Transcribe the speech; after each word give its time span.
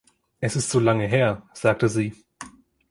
„Es 0.39 0.55
ist 0.55 0.71
so 0.71 0.79
lange 0.79 1.05
her,“ 1.05 1.43
sagte 1.53 1.87
sie. 1.87 2.15